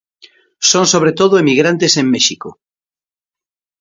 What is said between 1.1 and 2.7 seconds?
todo emigrantes en México.